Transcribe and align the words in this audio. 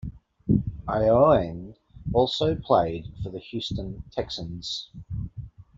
Ioane 0.87 1.75
also 2.11 2.55
played 2.55 3.13
for 3.21 3.29
the 3.29 3.37
Houston 3.37 4.03
Texans. 4.11 4.89